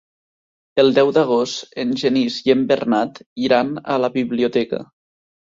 [0.83, 4.85] El deu d'agost en Genís i en Bernat iran a la biblioteca.